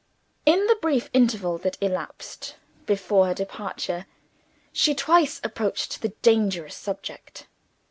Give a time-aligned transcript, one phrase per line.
[0.47, 2.55] In the brief interval that elapsed
[2.87, 4.07] before her departure,
[4.73, 7.45] she twice approached the dangerous subject.